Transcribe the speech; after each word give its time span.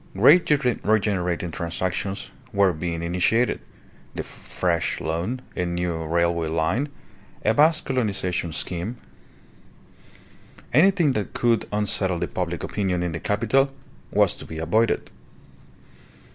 Great 0.15 0.49
regenerating 0.83 1.51
transactions 1.51 2.31
were 2.51 2.73
being 2.73 3.03
initiated 3.03 3.59
the 4.15 4.23
fresh 4.23 4.99
loan, 4.99 5.39
a 5.55 5.63
new 5.63 6.03
railway 6.07 6.47
line, 6.47 6.89
a 7.45 7.53
vast 7.53 7.85
colonization 7.85 8.51
scheme. 8.51 8.95
Anything 10.73 11.11
that 11.13 11.35
could 11.35 11.65
unsettle 11.71 12.17
the 12.17 12.27
public 12.27 12.63
opinion 12.63 13.03
in 13.03 13.11
the 13.11 13.19
capital 13.19 13.71
was 14.09 14.35
to 14.37 14.45
be 14.47 14.57
avoided. 14.57 15.11